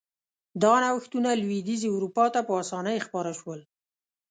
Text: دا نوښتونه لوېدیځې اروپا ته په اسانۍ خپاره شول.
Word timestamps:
دا 0.63 0.73
نوښتونه 0.83 1.29
لوېدیځې 1.41 1.89
اروپا 1.91 2.25
ته 2.33 2.39
په 2.47 2.53
اسانۍ 2.63 2.97
خپاره 3.05 3.31
شول. 3.39 3.59